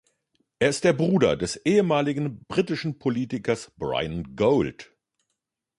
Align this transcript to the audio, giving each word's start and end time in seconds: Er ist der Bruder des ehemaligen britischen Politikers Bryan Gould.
Er 0.57 0.69
ist 0.69 0.83
der 0.83 0.93
Bruder 0.93 1.37
des 1.37 1.57
ehemaligen 1.57 2.43
britischen 2.47 2.97
Politikers 2.97 3.69
Bryan 3.77 4.35
Gould. 4.35 4.91